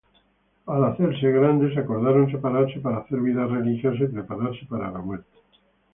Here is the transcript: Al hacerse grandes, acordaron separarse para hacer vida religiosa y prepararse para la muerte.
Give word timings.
Al 0.65 0.83
hacerse 0.85 1.29
grandes, 1.31 1.77
acordaron 1.77 2.25
separarse 2.31 2.79
para 2.79 2.97
hacer 3.01 3.19
vida 3.21 3.45
religiosa 3.45 4.03
y 4.03 4.07
prepararse 4.07 4.65
para 4.67 4.89
la 4.89 4.97
muerte. 4.97 5.29